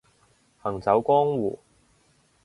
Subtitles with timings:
[0.63, 1.59] 行走江湖